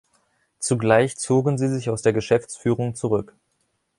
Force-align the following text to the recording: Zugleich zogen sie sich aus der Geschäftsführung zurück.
Zugleich 0.57 1.15
zogen 1.17 1.59
sie 1.59 1.67
sich 1.67 1.91
aus 1.91 2.01
der 2.01 2.11
Geschäftsführung 2.11 2.95
zurück. 2.95 3.35